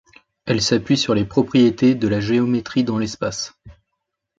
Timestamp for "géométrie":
2.19-2.83